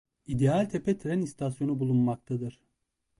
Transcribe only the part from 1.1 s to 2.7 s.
İstasyonu bulunmaktadır.